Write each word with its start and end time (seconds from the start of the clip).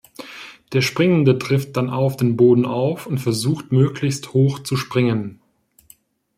Der 0.73 0.81
Springende 0.81 1.37
trifft 1.37 1.77
dann 1.77 1.91
auf 1.91 2.17
den 2.17 2.35
Boden 2.35 2.65
auf 2.65 3.05
und 3.05 3.19
versucht 3.19 3.71
möglichst 3.71 4.33
hoch 4.33 4.57
zu 4.57 4.75
springen. 4.75 5.39